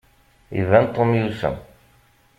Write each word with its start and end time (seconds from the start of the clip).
Iban 0.59 0.85
Tom 0.93 1.09
yusem. 1.19 1.55